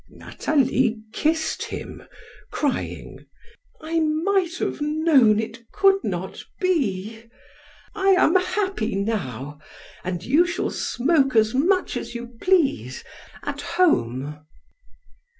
[0.09, 2.01] Nathalie kissed him,
[2.49, 3.23] crying:
[3.81, 7.25] "I might have known it could not be!
[7.93, 9.59] I am happy now,
[10.03, 13.03] and you shall smoke as much as you please,
[13.43, 14.39] at home."